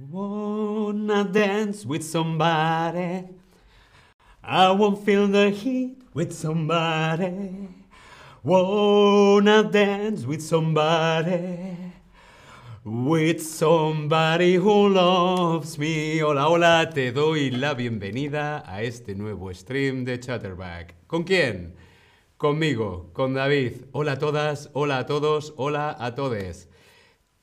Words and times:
Wanna 0.00 1.24
dance 1.24 1.84
with 1.84 2.04
somebody. 2.04 3.24
I 4.44 4.70
won't 4.70 5.04
feel 5.04 5.26
the 5.26 5.50
heat 5.50 5.98
with 6.14 6.32
somebody. 6.32 7.68
Wanna 8.44 9.64
dance 9.64 10.24
with 10.24 10.40
somebody. 10.40 11.74
With 12.84 13.42
somebody 13.42 14.54
who 14.54 14.88
loves 14.88 15.76
me. 15.78 16.20
Hola, 16.20 16.48
hola, 16.48 16.90
te 16.94 17.10
doy 17.10 17.50
la 17.50 17.74
bienvenida 17.74 18.62
a 18.68 18.82
este 18.84 19.16
nuevo 19.16 19.52
stream 19.52 20.04
de 20.04 20.20
Chatterback. 20.20 20.94
¿Con 21.08 21.24
quién? 21.24 21.74
Conmigo, 22.36 23.10
con 23.12 23.34
David. 23.34 23.86
Hola 23.90 24.12
a 24.12 24.18
todas, 24.20 24.70
hola 24.74 24.98
a 24.98 25.06
todos, 25.06 25.54
hola 25.56 25.96
a 25.98 26.14
todes. 26.14 26.68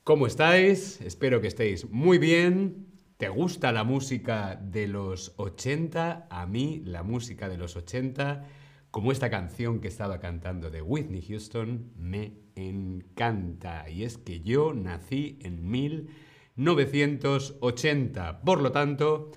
¿Cómo 0.05 0.25
estáis? 0.27 1.01
Espero 1.01 1.41
que 1.41 1.47
estéis 1.47 1.89
muy 1.89 2.19
bien. 2.19 2.85
¿Te 3.17 3.27
gusta 3.27 3.71
la 3.71 3.83
música 3.83 4.55
de 4.55 4.87
los 4.87 5.33
80? 5.37 6.27
A 6.29 6.45
mí 6.45 6.83
la 6.85 7.01
música 7.01 7.49
de 7.49 7.57
los 7.57 7.75
80, 7.75 8.45
como 8.91 9.11
esta 9.11 9.31
canción 9.31 9.81
que 9.81 9.87
estaba 9.87 10.19
cantando 10.19 10.69
de 10.69 10.83
Whitney 10.83 11.23
Houston, 11.23 11.91
me 11.97 12.37
encanta. 12.53 13.89
Y 13.89 14.03
es 14.03 14.19
que 14.19 14.41
yo 14.41 14.75
nací 14.75 15.39
en 15.41 15.67
1980. 15.67 18.41
Por 18.41 18.61
lo 18.61 18.71
tanto, 18.71 19.31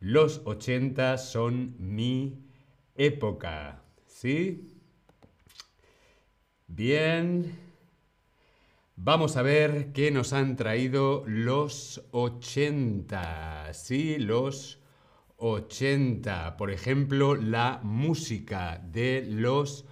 los 0.00 0.40
80 0.46 1.18
son 1.18 1.76
mi 1.78 2.46
época. 2.94 3.84
¿Sí? 4.06 4.70
Bien. 6.66 7.63
Vamos 8.96 9.36
a 9.36 9.42
ver 9.42 9.92
qué 9.92 10.12
nos 10.12 10.32
han 10.32 10.54
traído 10.54 11.24
los 11.26 12.04
80. 12.12 13.74
Sí, 13.74 14.18
los 14.18 14.78
80. 15.36 16.56
Por 16.56 16.70
ejemplo, 16.70 17.34
la 17.34 17.80
música 17.82 18.80
de 18.92 19.26
los 19.28 19.84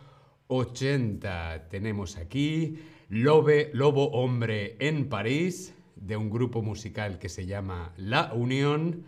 80. 0.47 1.69
Tenemos 1.69 2.17
aquí 2.17 2.79
Lobe, 3.09 3.71
Lobo 3.75 4.09
Hombre 4.13 4.77
en 4.79 5.09
París, 5.09 5.75
de 5.97 6.17
un 6.17 6.31
grupo 6.31 6.63
musical 6.63 7.19
que 7.19 7.29
se 7.29 7.45
llama 7.45 7.93
La 7.97 8.33
Unión. 8.33 9.03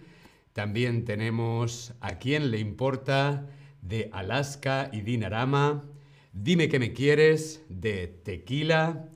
También 0.54 1.04
tenemos 1.04 1.94
A 2.00 2.18
quién 2.18 2.50
le 2.50 2.58
importa, 2.58 3.46
de 3.80 4.10
Alaska 4.12 4.90
y 4.92 5.02
Dinarama. 5.02 5.84
Dime 6.32 6.68
que 6.68 6.80
me 6.80 6.92
quieres 6.92 7.64
de 7.68 8.08
Tequila, 8.08 9.08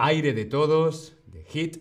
Aire 0.00 0.32
de 0.32 0.44
Todos 0.44 1.16
de 1.26 1.42
Hit, 1.42 1.78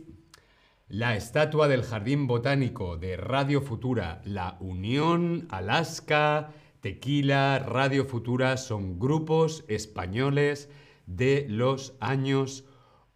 La 0.87 1.15
Estatua 1.15 1.67
del 1.67 1.83
Jardín 1.83 2.25
Botánico 2.25 2.97
de 2.97 3.15
Radio 3.15 3.61
Futura, 3.61 4.23
La 4.25 4.57
Unión, 4.59 5.45
Alaska, 5.51 6.49
Tequila, 6.81 7.59
Radio 7.59 8.05
Futura 8.05 8.57
son 8.57 8.97
grupos 8.97 9.65
españoles 9.67 10.67
de 11.05 11.45
los 11.47 11.93
años 11.99 12.65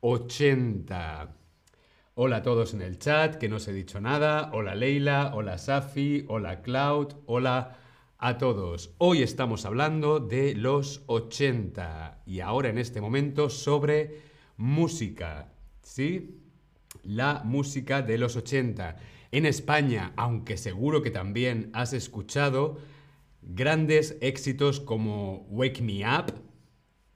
80. 0.02 1.35
Hola 2.13 2.35
a 2.35 2.44
todos 2.44 2.75
en 2.75 2.83
el 2.83 2.99
chat, 2.99 3.38
que 3.38 3.49
no 3.49 3.55
os 3.55 3.67
he 3.67 3.73
dicho 3.73 3.99
nada. 4.02 4.52
Hola 4.53 4.75
Leila, 4.75 5.31
hola 5.33 5.57
Safi, 5.57 6.25
hola 6.27 6.61
Cloud, 6.61 7.13
hola 7.25 7.79
a 8.19 8.38
todos. 8.38 8.94
Hoy 8.99 9.23
estamos 9.23 9.66
hablando 9.66 10.19
de 10.19 10.53
los 10.53 11.02
80 11.07 12.22
y 12.27 12.41
ahora 12.41 12.69
en 12.69 12.77
este 12.77 13.02
momento 13.02 13.49
sobre 13.49 14.29
música, 14.61 15.51
¿sí? 15.81 16.39
La 17.03 17.41
música 17.43 18.03
de 18.03 18.19
los 18.19 18.35
80. 18.35 18.95
En 19.31 19.45
España, 19.45 20.13
aunque 20.15 20.55
seguro 20.55 21.01
que 21.01 21.09
también 21.09 21.71
has 21.73 21.93
escuchado 21.93 22.77
grandes 23.41 24.17
éxitos 24.21 24.79
como 24.79 25.47
Wake 25.49 25.81
Me 25.81 26.03
Up, 26.05 26.33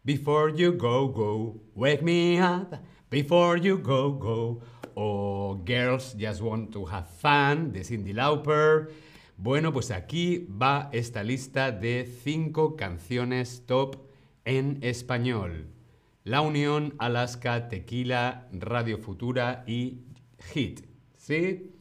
Before 0.04 0.54
You 0.58 0.74
Go 0.78 1.10
Go, 1.10 1.62
Wake 1.76 2.02
Me 2.02 2.42
Up, 2.42 2.80
Before 3.12 3.62
You 3.62 3.78
Go 3.78 4.14
Go, 4.14 4.62
o 4.96 5.62
Girls 5.68 6.16
Just 6.20 6.42
Want 6.42 6.72
to 6.72 6.88
Have 6.90 7.08
Fun 7.20 7.72
de 7.72 7.84
Cindy 7.84 8.14
Lauper, 8.14 8.90
bueno, 9.38 9.72
pues 9.72 9.92
aquí 9.92 10.48
va 10.50 10.90
esta 10.94 11.22
lista 11.22 11.72
de 11.72 12.10
cinco 12.24 12.76
canciones 12.76 13.66
top 13.68 13.98
en 14.46 14.80
español. 14.82 15.75
La 16.26 16.42
Unión, 16.42 16.96
Alaska, 16.98 17.70
Tequila, 17.70 18.50
Radio 18.52 18.98
Futura 18.98 19.64
y 19.68 20.00
Hit. 20.52 20.82
¿Sí? 21.16 21.72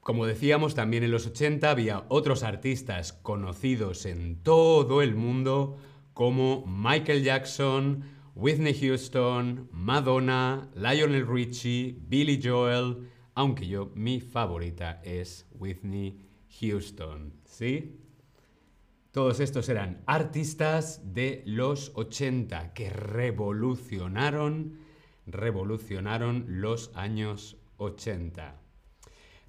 Como 0.00 0.26
decíamos, 0.26 0.74
también 0.74 1.04
en 1.04 1.12
los 1.12 1.28
80 1.28 1.70
había 1.70 2.06
otros 2.08 2.42
artistas 2.42 3.12
conocidos 3.12 4.04
en 4.04 4.42
todo 4.42 5.00
el 5.00 5.14
mundo 5.14 5.78
como 6.12 6.66
Michael 6.66 7.22
Jackson, 7.22 8.02
Whitney 8.34 8.74
Houston, 8.74 9.68
Madonna, 9.70 10.70
Lionel 10.74 11.24
Richie, 11.24 11.96
Billy 12.08 12.40
Joel, 12.42 13.08
aunque 13.36 13.68
yo 13.68 13.92
mi 13.94 14.20
favorita 14.20 15.00
es 15.04 15.46
Whitney 15.52 16.18
Houston, 16.58 17.32
¿sí? 17.44 18.00
Todos 19.12 19.40
estos 19.40 19.68
eran 19.68 20.02
artistas 20.06 21.12
de 21.12 21.42
los 21.46 21.92
80 21.94 22.72
que 22.74 22.90
revolucionaron, 22.90 24.78
revolucionaron 25.26 26.44
los 26.48 26.92
años 26.94 27.56
80. 27.78 28.60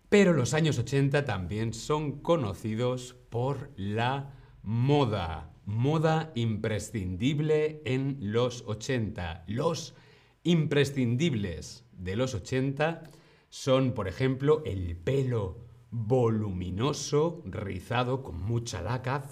Pero 0.09 0.33
los 0.33 0.53
años 0.53 0.77
80 0.79 1.25
también 1.25 1.73
son 1.73 2.21
conocidos 2.21 3.15
por 3.29 3.71
la 3.75 4.33
moda 4.63 5.51
moda 5.65 6.31
imprescindible 6.35 7.81
en 7.85 8.17
los 8.19 8.63
80. 8.67 9.45
Los 9.47 9.95
imprescindibles 10.43 11.85
de 11.93 12.15
los 12.15 12.33
80 12.33 13.03
son, 13.49 13.93
por 13.93 14.07
ejemplo, 14.07 14.63
el 14.65 14.95
pelo 14.97 15.59
voluminoso, 15.91 17.43
rizado 17.45 18.23
con 18.23 18.41
mucha 18.41 18.81
laca, 18.81 19.29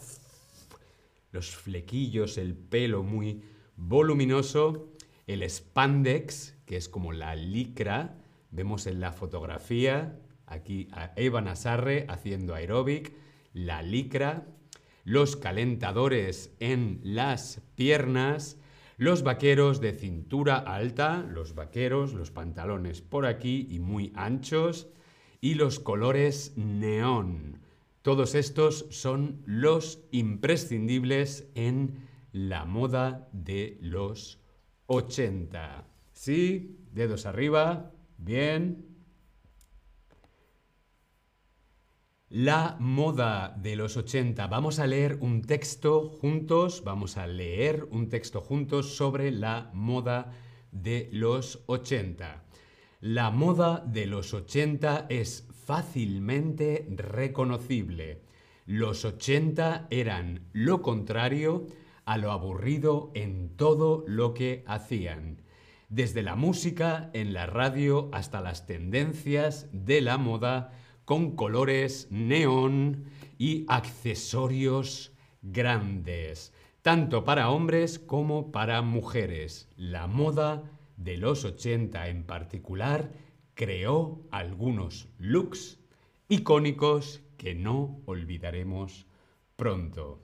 los 1.32 1.56
flequillos, 1.56 2.38
el 2.38 2.56
pelo 2.56 3.02
muy 3.02 3.42
voluminoso, 3.76 4.90
el 5.26 5.50
spandex, 5.50 6.58
que 6.66 6.76
es 6.76 6.90
como 6.90 7.14
la 7.14 7.36
licra, 7.36 8.18
vemos 8.52 8.88
en 8.88 9.00
la 9.00 9.14
fotografía 9.14 10.20
aquí 10.46 10.88
a 10.92 11.14
Eva 11.16 11.42
Nasarre 11.42 12.06
haciendo 12.10 12.56
aeróbic, 12.56 13.14
la 13.54 13.82
licra, 13.82 14.48
los 15.06 15.36
calentadores 15.38 16.54
en 16.60 17.00
las 17.04 17.62
piernas, 17.76 18.58
los 18.98 19.24
vaqueros 19.24 19.80
de 19.80 19.94
cintura 19.94 20.58
alta, 20.58 21.26
los 21.30 21.56
vaqueros, 21.56 22.14
los 22.14 22.32
pantalones 22.32 23.02
por 23.02 23.26
aquí 23.26 23.68
y 23.70 23.80
muy 23.80 24.12
anchos, 24.16 24.90
y 25.42 25.56
los 25.56 25.80
colores 25.80 26.54
neón. 26.56 27.62
Todos 28.02 28.36
estos 28.36 28.86
son 28.90 29.42
los 29.46 30.00
imprescindibles 30.12 31.50
en 31.56 32.08
la 32.32 32.66
moda 32.66 33.30
de 33.34 33.78
los 33.82 34.40
80. 34.88 35.86
¿Sí? 36.12 36.78
Dedos 36.92 37.26
arriba. 37.26 37.92
Bien. 38.18 38.86
La 42.30 42.78
moda 42.80 43.56
de 43.58 43.76
los 43.76 43.98
80. 43.98 44.48
Vamos 44.48 44.80
a 44.80 44.88
leer 44.88 45.18
un 45.20 45.42
texto 45.42 46.08
juntos, 46.08 46.84
vamos 46.84 47.18
a 47.18 47.26
leer 47.26 47.88
un 47.92 48.08
texto 48.08 48.40
juntos 48.42 48.96
sobre 48.96 49.32
la 49.32 49.72
moda 49.74 50.32
de 50.72 51.10
los 51.12 51.64
80. 51.66 52.49
La 53.02 53.32
moda 53.32 53.82
de 53.88 54.08
los 54.08 54.34
80 54.34 55.06
es 55.08 55.48
fácilmente 55.66 56.86
reconocible. 56.98 58.24
Los 58.66 59.06
80 59.06 59.88
eran 59.90 60.50
lo 60.52 60.82
contrario 60.82 61.66
a 62.04 62.18
lo 62.18 62.34
aburrido 62.34 63.12
en 63.16 63.56
todo 63.56 64.04
lo 64.06 64.34
que 64.34 64.66
hacían. 64.68 65.42
Desde 65.88 66.24
la 66.24 66.36
música 66.36 67.10
en 67.14 67.32
la 67.32 67.46
radio 67.46 68.10
hasta 68.12 68.42
las 68.42 68.66
tendencias 68.66 69.70
de 69.72 70.02
la 70.02 70.18
moda, 70.18 70.74
con 71.06 71.38
colores 71.38 72.08
neón 72.12 73.06
y 73.38 73.64
accesorios 73.70 75.14
grandes, 75.42 76.52
tanto 76.82 77.24
para 77.24 77.50
hombres 77.50 77.98
como 77.98 78.52
para 78.52 78.82
mujeres. 78.82 79.70
La 79.78 80.06
moda 80.06 80.64
de 81.00 81.18
los 81.18 81.46
80 81.46 82.10
en 82.10 82.24
particular 82.24 83.14
creó 83.54 84.22
algunos 84.32 85.08
looks 85.18 85.80
icónicos 86.28 87.24
que 87.38 87.56
no 87.56 88.02
olvidaremos 88.06 89.08
pronto. 89.56 90.22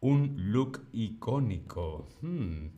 Un 0.00 0.34
look 0.52 0.88
icónico. 0.92 2.08
Hmm. 2.20 2.70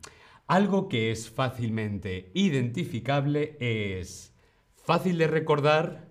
Algo 0.45 0.87
que 0.87 1.11
es 1.11 1.31
fácilmente 1.31 2.29
identificable 2.35 3.57
es 3.59 4.35
fácil 4.75 5.17
de 5.17 5.25
recordar, 5.25 6.07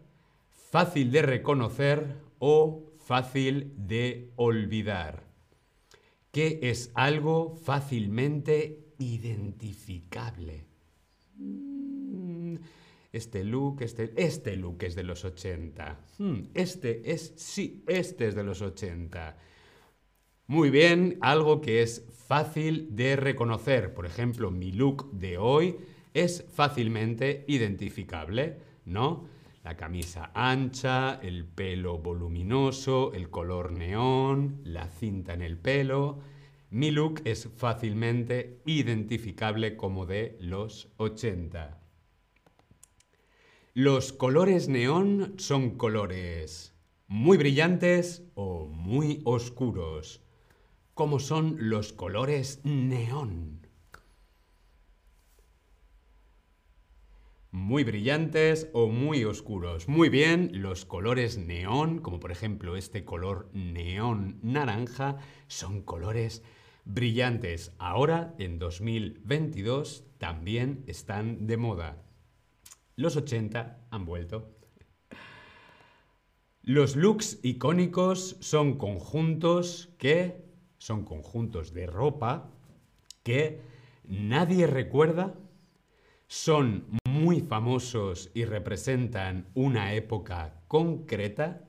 fácil 0.50 1.12
de 1.12 1.22
reconocer 1.22 2.16
o 2.40 2.92
fácil 2.98 3.72
de 3.76 4.32
olvidar. 4.34 5.22
¿Qué 6.32 6.58
es 6.62 6.90
algo 6.96 7.54
fácilmente 7.54 8.92
identificable? 8.98 10.73
Mm, 11.36 12.56
este 13.12 13.44
look, 13.44 13.82
este, 13.82 14.12
este 14.16 14.56
look 14.56 14.82
es 14.82 14.94
de 14.94 15.04
los 15.04 15.24
80. 15.24 16.00
Hmm, 16.18 16.42
este 16.54 17.12
es, 17.12 17.32
sí, 17.36 17.84
este 17.86 18.28
es 18.28 18.34
de 18.34 18.42
los 18.42 18.60
80. 18.60 19.36
Muy 20.46 20.70
bien, 20.70 21.18
algo 21.20 21.60
que 21.60 21.82
es 21.82 22.04
fácil 22.26 22.88
de 22.94 23.16
reconocer. 23.16 23.94
Por 23.94 24.04
ejemplo, 24.04 24.50
mi 24.50 24.72
look 24.72 25.10
de 25.12 25.38
hoy 25.38 25.76
es 26.12 26.44
fácilmente 26.52 27.44
identificable, 27.48 28.58
¿no? 28.84 29.26
La 29.62 29.76
camisa 29.76 30.30
ancha, 30.34 31.20
el 31.22 31.46
pelo 31.46 31.98
voluminoso, 31.98 33.12
el 33.14 33.30
color 33.30 33.72
neón, 33.72 34.60
la 34.64 34.88
cinta 34.88 35.32
en 35.32 35.42
el 35.42 35.56
pelo. 35.56 36.20
Mi 36.74 36.90
look 36.90 37.22
es 37.24 37.48
fácilmente 37.56 38.60
identificable 38.66 39.76
como 39.76 40.06
de 40.06 40.36
los 40.40 40.88
80. 40.96 41.80
Los 43.74 44.12
colores 44.12 44.68
neón 44.68 45.34
son 45.36 45.76
colores 45.78 46.74
muy 47.06 47.38
brillantes 47.38 48.24
o 48.34 48.66
muy 48.66 49.20
oscuros. 49.24 50.20
¿Cómo 50.94 51.20
son 51.20 51.58
los 51.60 51.92
colores 51.92 52.60
neón? 52.64 53.68
Muy 57.52 57.84
brillantes 57.84 58.68
o 58.72 58.88
muy 58.88 59.22
oscuros. 59.22 59.86
Muy 59.86 60.08
bien, 60.08 60.50
los 60.60 60.84
colores 60.84 61.38
neón, 61.38 62.00
como 62.00 62.18
por 62.18 62.32
ejemplo 62.32 62.76
este 62.76 63.04
color 63.04 63.48
neón 63.52 64.40
naranja, 64.42 65.18
son 65.46 65.80
colores 65.80 66.42
brillantes. 66.84 67.72
Ahora, 67.78 68.34
en 68.38 68.58
2022, 68.58 70.04
también 70.18 70.84
están 70.86 71.46
de 71.46 71.56
moda. 71.56 72.02
Los 72.96 73.16
80 73.16 73.86
han 73.90 74.04
vuelto. 74.04 74.50
Los 76.62 76.96
looks 76.96 77.40
icónicos 77.42 78.36
son 78.40 78.78
conjuntos 78.78 79.90
que 79.98 80.44
son 80.78 81.04
conjuntos 81.04 81.72
de 81.72 81.86
ropa 81.86 82.50
que 83.22 83.60
nadie 84.04 84.66
recuerda, 84.66 85.34
son 86.26 86.84
muy 87.08 87.40
famosos 87.40 88.30
y 88.34 88.44
representan 88.44 89.48
una 89.54 89.94
época 89.94 90.62
concreta 90.68 91.68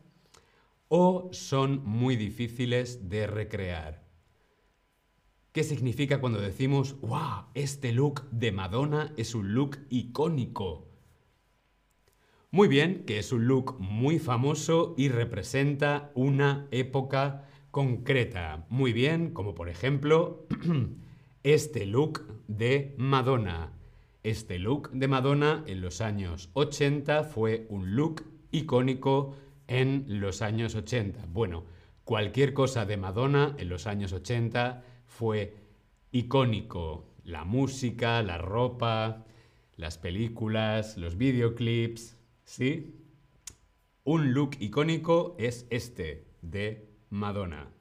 o 0.87 1.29
son 1.31 1.83
muy 1.85 2.15
difíciles 2.15 3.09
de 3.09 3.27
recrear. 3.27 4.04
¿Qué 5.55 5.63
significa 5.63 6.19
cuando 6.19 6.41
decimos, 6.41 6.99
wow, 6.99 7.45
este 7.53 7.93
look 7.93 8.29
de 8.29 8.51
Madonna 8.51 9.13
es 9.15 9.33
un 9.35 9.53
look 9.53 9.77
icónico? 9.89 10.89
Muy 12.51 12.67
bien, 12.67 13.05
que 13.05 13.19
es 13.19 13.31
un 13.31 13.47
look 13.47 13.77
muy 13.79 14.19
famoso 14.19 14.95
y 14.97 15.07
representa 15.07 16.11
una 16.13 16.67
época 16.71 17.47
concreta. 17.71 18.65
Muy 18.67 18.91
bien, 18.91 19.31
como 19.31 19.55
por 19.55 19.69
ejemplo 19.69 20.45
este 21.43 21.85
look 21.85 22.43
de 22.49 22.93
Madonna. 22.97 23.71
Este 24.23 24.59
look 24.59 24.91
de 24.91 25.07
Madonna 25.07 25.63
en 25.67 25.79
los 25.79 26.01
años 26.01 26.49
80 26.51 27.23
fue 27.23 27.65
un 27.69 27.95
look 27.95 28.25
icónico 28.51 29.37
en 29.67 30.03
los 30.19 30.41
años 30.41 30.75
80. 30.75 31.27
Bueno, 31.29 31.63
cualquier 32.03 32.53
cosa 32.53 32.85
de 32.85 32.97
Madonna 32.97 33.55
en 33.57 33.69
los 33.69 33.87
años 33.87 34.11
80 34.11 34.83
fue 35.05 35.55
icónico. 36.11 37.13
La 37.23 37.43
música, 37.43 38.21
la 38.21 38.37
ropa, 38.37 39.25
las 39.77 39.97
películas, 39.97 40.97
los 40.97 41.17
videoclips, 41.17 42.15
¿Sí? 42.45 43.01
Un 44.03 44.33
look 44.33 44.51
icónico 44.59 45.35
es 45.39 45.65
este 45.71 46.27
de 46.43 46.87
Madonna. 47.09 47.71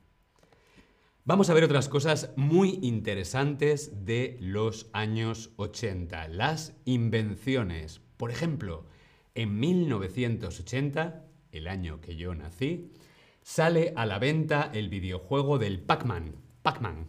Vamos 1.27 1.51
a 1.51 1.55
ver 1.55 1.65
otras 1.65 1.89
cosas 1.91 2.33
muy 2.37 2.79
interesantes 2.83 4.07
de 4.07 4.39
los 4.41 4.89
años 4.95 5.51
80, 5.57 6.29
las 6.29 6.75
invenciones. 6.87 8.01
Por 8.17 8.31
ejemplo, 8.31 8.87
en 9.35 9.61
1980, 9.61 11.27
el 11.53 11.69
año 11.69 12.01
que 12.01 12.17
yo 12.17 12.35
nací, 12.35 12.91
sale 13.43 13.93
a 13.97 14.07
la 14.07 14.19
venta 14.19 14.71
el 14.73 14.89
videojuego 14.89 15.59
del 15.59 15.81
Pac-Man. 15.81 16.37
Pac-Man. 16.65 17.07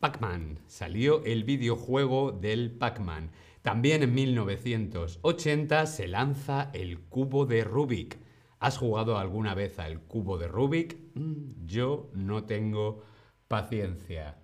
Pac-Man. 0.00 0.58
Salió 0.66 1.24
el 1.24 1.44
videojuego 1.44 2.32
del 2.32 2.72
Pac-Man. 2.72 3.30
También 3.62 4.02
en 4.02 4.12
1980 4.12 5.86
se 5.86 6.08
lanza 6.08 6.68
el 6.72 6.98
cubo 6.98 7.46
de 7.46 7.62
Rubik. 7.62 8.18
¿Has 8.58 8.76
jugado 8.76 9.18
alguna 9.18 9.54
vez 9.54 9.78
al 9.78 10.00
cubo 10.00 10.36
de 10.36 10.48
Rubik? 10.48 10.98
Mm, 11.14 11.64
yo 11.64 12.10
no 12.12 12.42
tengo 12.42 13.04
paciencia. 13.46 14.40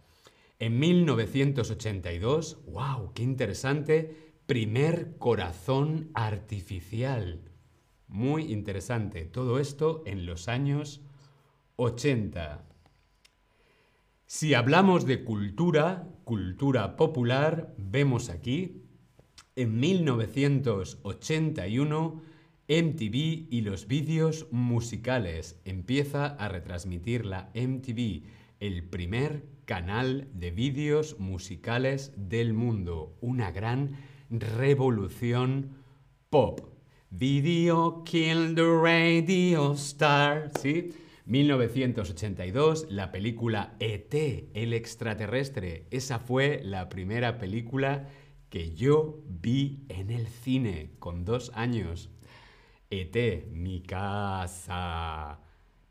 En 0.60 0.78
1982, 0.78 2.64
wow, 2.66 3.12
qué 3.12 3.24
interesante, 3.24 4.36
primer 4.46 5.18
corazón 5.18 6.12
artificial. 6.14 7.50
Muy 8.06 8.52
interesante. 8.52 9.24
Todo 9.24 9.58
esto 9.58 10.04
en 10.06 10.26
los 10.26 10.46
años 10.46 11.00
80. 11.74 12.75
Si 14.28 14.54
hablamos 14.54 15.06
de 15.06 15.22
cultura, 15.22 16.08
cultura 16.24 16.96
popular, 16.96 17.72
vemos 17.78 18.28
aquí 18.28 18.82
en 19.54 19.78
1981, 19.78 22.22
MTV 22.68 23.46
y 23.48 23.60
los 23.60 23.86
vídeos 23.86 24.48
musicales. 24.50 25.60
Empieza 25.64 26.26
a 26.26 26.48
retransmitir 26.48 27.24
la 27.24 27.52
MTV, 27.54 28.24
el 28.58 28.82
primer 28.82 29.46
canal 29.64 30.26
de 30.34 30.50
vídeos 30.50 31.20
musicales 31.20 32.12
del 32.16 32.52
mundo. 32.52 33.16
Una 33.20 33.52
gran 33.52 33.92
revolución 34.28 35.70
pop. 36.30 36.62
Video 37.10 38.02
Kill 38.02 38.56
the 38.56 38.64
Radio 38.64 39.74
Star, 39.74 40.50
¿sí? 40.60 40.90
1982, 41.26 42.86
la 42.88 43.10
película 43.10 43.74
ET, 43.80 44.14
el 44.54 44.72
extraterrestre. 44.72 45.86
Esa 45.90 46.20
fue 46.20 46.60
la 46.62 46.88
primera 46.88 47.36
película 47.38 48.08
que 48.48 48.74
yo 48.74 49.24
vi 49.26 49.84
en 49.88 50.10
el 50.10 50.28
cine 50.28 50.92
con 51.00 51.24
dos 51.24 51.50
años. 51.54 52.10
ET, 52.90 53.48
mi 53.50 53.82
casa, 53.82 55.40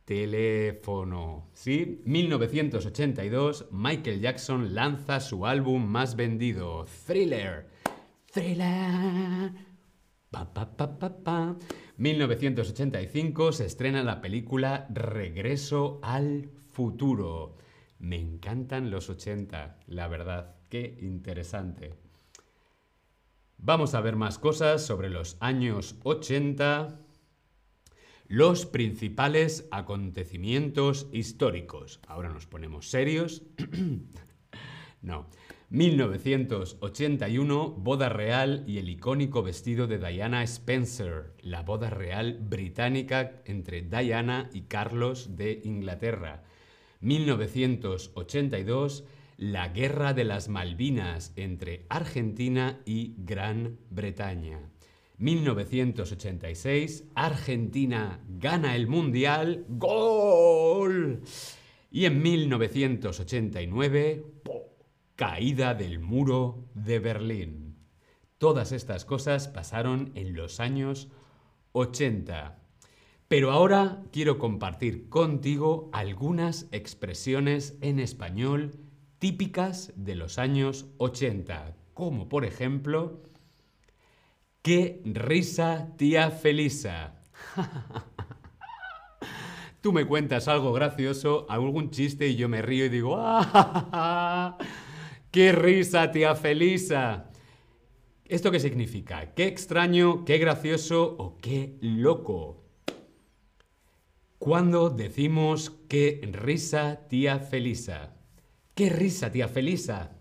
teléfono. 0.06 1.50
¿Sí? 1.52 2.02
1982, 2.06 3.68
Michael 3.72 4.22
Jackson 4.22 4.74
lanza 4.74 5.20
su 5.20 5.46
álbum 5.46 5.86
más 5.86 6.16
vendido, 6.16 6.86
Thriller. 7.06 7.68
Thriller. 8.32 9.52
Pa, 10.30 10.54
pa, 10.54 10.66
pa. 11.24 11.58
1985 11.98 13.54
se 13.54 13.66
estrena 13.66 14.04
la 14.04 14.20
película 14.20 14.86
Regreso 14.94 16.00
al 16.04 16.50
futuro. 16.72 17.56
Me 18.00 18.20
encantan 18.20 18.92
los 18.92 19.10
80, 19.10 19.80
la 19.88 20.08
verdad. 20.10 20.56
Qué 20.70 20.98
interesante. 21.02 21.94
Vamos 23.58 23.96
a 23.96 24.02
ver 24.02 24.18
más 24.18 24.38
cosas 24.38 24.86
sobre 24.86 25.10
los 25.10 25.38
años 25.40 25.96
80. 26.04 27.00
Los 28.28 28.66
principales 28.66 29.68
acontecimientos 29.72 31.08
históricos. 31.14 32.02
Ahora 32.08 32.30
nos 32.30 32.46
ponemos 32.46 32.90
serios. 32.90 33.44
no. 35.02 35.28
1981, 35.70 37.72
boda 37.72 38.10
real 38.10 38.64
y 38.68 38.78
el 38.78 38.88
icónico 38.88 39.42
vestido 39.42 39.88
de 39.88 39.98
Diana 39.98 40.44
Spencer, 40.44 41.34
la 41.42 41.64
boda 41.64 41.90
real 41.90 42.38
británica 42.40 43.42
entre 43.46 43.82
Diana 43.82 44.52
y 44.54 44.62
Carlos 44.62 45.36
de 45.36 45.62
Inglaterra. 45.64 46.44
1982, 47.02 49.06
la 49.38 49.70
Guerra 49.70 50.14
de 50.14 50.24
las 50.24 50.50
Malvinas 50.50 51.34
entre 51.36 51.88
Argentina 51.90 52.80
y 52.86 53.16
Gran 53.18 53.80
Bretaña. 53.90 54.70
1986, 55.18 57.06
Argentina 57.16 58.22
gana 58.28 58.76
el 58.76 58.86
Mundial. 58.88 59.66
¡Gol! 59.68 61.24
Y 61.90 62.06
en 62.06 62.22
1989, 62.22 64.26
caída 65.16 65.74
del 65.74 66.00
muro 66.00 66.66
de 66.74 67.00
Berlín. 67.00 67.78
Todas 68.38 68.72
estas 68.72 69.06
cosas 69.06 69.48
pasaron 69.48 70.12
en 70.16 70.36
los 70.36 70.60
años 70.60 71.10
80. 71.72 72.60
Pero 73.28 73.52
ahora 73.52 74.04
quiero 74.12 74.38
compartir 74.38 75.10
contigo 75.10 75.90
algunas 75.94 76.68
expresiones 76.72 77.78
en 77.82 78.00
español 78.00 78.78
típicas 79.20 79.94
de 79.96 80.16
los 80.16 80.38
años 80.38 80.88
80, 80.98 81.76
como 81.94 82.30
por 82.30 82.46
ejemplo, 82.46 83.24
¡qué 84.62 85.02
risa 85.06 85.94
tía 85.98 86.30
Felisa! 86.30 87.16
Tú 89.82 89.94
me 89.94 90.06
cuentas 90.06 90.48
algo 90.48 90.74
gracioso, 90.74 91.46
algún 91.50 91.92
chiste 91.92 92.28
y 92.28 92.36
yo 92.36 92.50
me 92.50 92.62
río 92.62 92.86
y 92.86 92.90
digo, 92.90 93.16
¡ah! 93.18 94.58
¡Qué 95.36 95.52
risa 95.52 96.14
tía 96.14 96.34
Felisa! 96.34 97.30
¿Esto 98.24 98.52
qué 98.52 98.60
significa? 98.62 99.34
¿Qué 99.34 99.48
extraño, 99.48 100.24
qué 100.24 100.38
gracioso 100.38 101.14
o 101.20 101.36
qué 101.42 101.76
loco? 101.82 102.64
Cuando 104.40 104.90
decimos 104.90 105.74
qué 105.90 106.22
risa 106.32 107.10
tía 107.10 107.40
Felisa. 107.40 108.16
¡Qué 108.76 108.90
risa 108.90 109.30
tía 109.30 109.50
Felisa! 109.50 110.16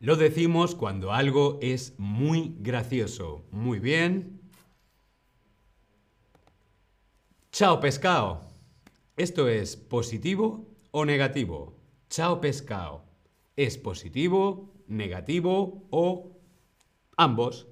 Lo 0.00 0.16
decimos 0.16 0.74
cuando 0.74 1.14
algo 1.14 1.58
es 1.62 1.94
muy 1.96 2.54
gracioso. 2.58 3.46
Muy 3.50 3.78
bien. 3.78 4.42
Chao 7.50 7.80
pescado. 7.80 8.42
¿Esto 9.16 9.48
es 9.48 9.74
positivo 9.74 10.68
o 10.90 11.06
negativo? 11.06 11.78
Chao 12.10 12.42
pescado. 12.42 13.05
¿Es 13.56 13.78
positivo, 13.78 14.74
negativo 14.86 15.86
o 15.90 16.36
Ambos. 17.16 17.66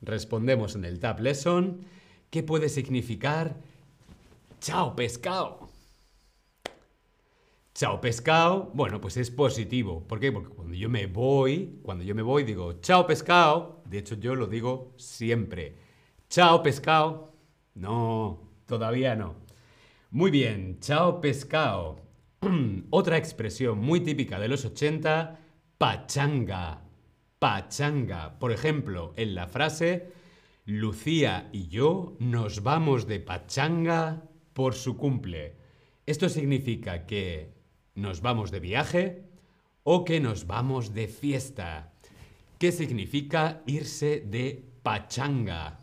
Respondemos 0.00 0.76
en 0.76 0.84
el 0.84 1.00
Tab 1.00 1.20
Lesson. 1.20 1.84
¿Qué 2.30 2.42
puede 2.42 2.68
significar 2.68 3.56
chao 4.60 4.94
pescado? 4.94 5.68
Chao 7.74 8.00
pescado, 8.00 8.70
bueno, 8.74 9.00
pues 9.00 9.16
es 9.16 9.30
positivo. 9.30 10.06
¿Por 10.06 10.20
qué? 10.20 10.30
Porque 10.30 10.54
cuando 10.54 10.74
yo 10.74 10.88
me 10.88 11.06
voy, 11.06 11.80
cuando 11.82 12.04
yo 12.04 12.14
me 12.14 12.22
voy 12.22 12.44
digo 12.44 12.74
chao 12.74 13.06
pescado, 13.06 13.82
de 13.86 13.98
hecho 13.98 14.14
yo 14.14 14.36
lo 14.36 14.46
digo 14.46 14.94
siempre. 14.98 15.76
Chao 16.28 16.62
pescado. 16.62 17.32
No, 17.74 18.40
todavía 18.66 19.16
no. 19.16 19.34
Muy 20.10 20.30
bien, 20.30 20.78
chao 20.80 21.20
pescado. 21.20 22.11
Otra 22.90 23.16
expresión 23.16 23.78
muy 23.78 24.00
típica 24.00 24.38
de 24.38 24.48
los 24.48 24.64
80, 24.64 25.38
pachanga 25.78 26.82
pachanga. 27.42 28.38
Por 28.38 28.52
ejemplo, 28.52 29.14
en 29.16 29.34
la 29.34 29.48
frase, 29.48 30.12
Lucía 30.64 31.48
y 31.50 31.66
yo 31.66 32.14
nos 32.20 32.62
vamos 32.62 33.08
de 33.08 33.18
pachanga 33.18 34.22
por 34.52 34.76
su 34.76 34.96
cumple. 34.96 35.56
Esto 36.06 36.28
significa 36.28 37.04
que 37.04 37.52
nos 37.96 38.20
vamos 38.20 38.52
de 38.52 38.60
viaje 38.60 39.24
o 39.82 40.04
que 40.04 40.20
nos 40.20 40.46
vamos 40.46 40.94
de 40.94 41.08
fiesta. 41.08 41.94
¿Qué 42.60 42.70
significa 42.70 43.64
irse 43.66 44.20
de 44.24 44.64
pachanga? 44.84 45.80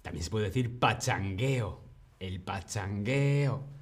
También 0.00 0.22
se 0.22 0.30
puede 0.30 0.44
decir 0.44 0.78
pachangueo. 0.78 1.82
El 2.20 2.40
pachangueo. 2.40 3.77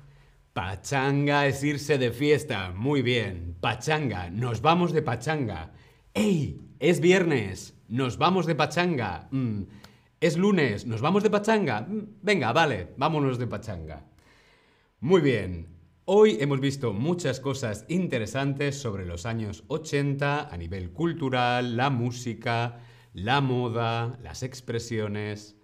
Pachanga 0.56 1.46
es 1.46 1.62
irse 1.62 1.98
de 1.98 2.10
fiesta. 2.10 2.72
Muy 2.74 3.02
bien. 3.02 3.58
Pachanga. 3.60 4.30
Nos 4.30 4.62
vamos 4.62 4.94
de 4.94 5.02
pachanga. 5.02 5.74
¡Ey! 6.14 6.58
Es 6.78 7.00
viernes. 7.00 7.78
Nos 7.88 8.16
vamos 8.16 8.46
de 8.46 8.54
pachanga. 8.54 9.28
Mm, 9.32 9.64
es 10.18 10.38
lunes. 10.38 10.86
Nos 10.86 11.02
vamos 11.02 11.22
de 11.22 11.28
pachanga. 11.28 11.82
Mm, 11.82 12.20
venga, 12.22 12.54
vale. 12.54 12.94
Vámonos 12.96 13.36
de 13.36 13.46
pachanga. 13.46 14.06
Muy 15.00 15.20
bien. 15.20 15.68
Hoy 16.06 16.38
hemos 16.40 16.60
visto 16.60 16.94
muchas 16.94 17.38
cosas 17.38 17.84
interesantes 17.88 18.80
sobre 18.80 19.04
los 19.04 19.26
años 19.26 19.62
80 19.68 20.48
a 20.48 20.56
nivel 20.56 20.90
cultural, 20.90 21.76
la 21.76 21.90
música, 21.90 22.78
la 23.12 23.42
moda, 23.42 24.18
las 24.22 24.42
expresiones 24.42 25.56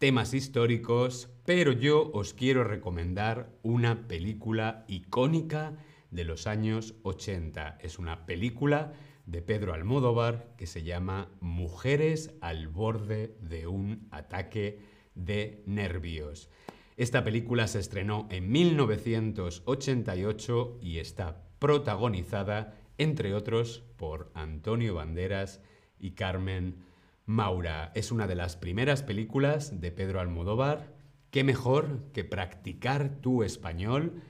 temas 0.00 0.32
históricos, 0.32 1.28
pero 1.44 1.72
yo 1.72 2.10
os 2.14 2.32
quiero 2.32 2.64
recomendar 2.64 3.52
una 3.62 4.08
película 4.08 4.86
icónica 4.88 5.76
de 6.10 6.24
los 6.24 6.46
años 6.46 6.94
80. 7.02 7.76
Es 7.82 7.98
una 7.98 8.24
película 8.24 8.94
de 9.26 9.42
Pedro 9.42 9.74
Almodóvar 9.74 10.54
que 10.56 10.66
se 10.66 10.84
llama 10.84 11.28
Mujeres 11.40 12.34
al 12.40 12.68
borde 12.68 13.36
de 13.42 13.66
un 13.66 14.08
ataque 14.10 14.78
de 15.14 15.62
nervios. 15.66 16.48
Esta 16.96 17.22
película 17.22 17.68
se 17.68 17.80
estrenó 17.80 18.26
en 18.30 18.50
1988 18.50 20.78
y 20.80 20.96
está 20.96 21.42
protagonizada, 21.58 22.80
entre 22.96 23.34
otros, 23.34 23.84
por 23.98 24.30
Antonio 24.32 24.94
Banderas 24.94 25.60
y 25.98 26.12
Carmen 26.12 26.88
Maura 27.30 27.92
es 27.94 28.10
una 28.10 28.26
de 28.26 28.34
las 28.34 28.56
primeras 28.56 29.04
películas 29.04 29.80
de 29.80 29.92
Pedro 29.92 30.18
Almodóvar. 30.18 30.96
¿Qué 31.30 31.44
mejor 31.44 32.10
que 32.12 32.24
practicar 32.24 33.20
tu 33.20 33.44
español? 33.44 34.20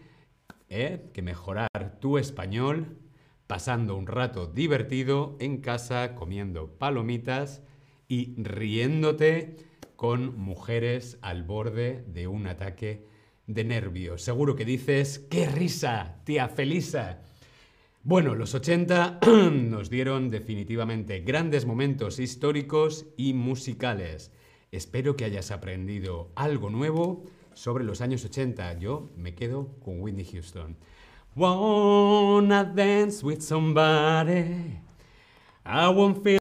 ¿eh? 0.68 1.08
Que 1.14 1.22
mejorar 1.22 1.98
tu 1.98 2.18
español 2.18 2.98
pasando 3.46 3.96
un 3.96 4.06
rato 4.06 4.46
divertido 4.46 5.38
en 5.40 5.62
casa, 5.62 6.14
comiendo 6.14 6.76
palomitas 6.76 7.62
y 8.06 8.34
riéndote 8.36 9.56
con 9.96 10.38
mujeres 10.38 11.18
al 11.22 11.42
borde 11.42 12.04
de 12.06 12.26
un 12.26 12.46
ataque 12.46 13.06
de 13.46 13.64
nervios. 13.64 14.20
Seguro 14.20 14.56
que 14.56 14.66
dices, 14.66 15.20
¡qué 15.30 15.46
risa, 15.46 16.20
tía 16.24 16.48
Felisa! 16.48 17.22
Bueno, 18.10 18.34
los 18.34 18.56
80 18.56 19.20
nos 19.52 19.88
dieron 19.88 20.30
definitivamente 20.30 21.20
grandes 21.20 21.64
momentos 21.64 22.18
históricos 22.18 23.06
y 23.16 23.34
musicales. 23.34 24.32
Espero 24.72 25.14
que 25.14 25.26
hayas 25.26 25.52
aprendido 25.52 26.32
algo 26.34 26.70
nuevo 26.70 27.22
sobre 27.54 27.84
los 27.84 28.00
años 28.00 28.24
80. 28.24 28.80
Yo 28.80 29.10
me 29.16 29.36
quedo 29.36 29.76
con 29.84 30.00
Whitney 30.00 30.24
Houston. 30.24 30.76
Wanna 31.36 32.64
dance 32.64 33.24
with 33.24 33.42
somebody. 33.42 34.80
I 35.64 35.86
won't 35.88 36.24
feel 36.24 36.38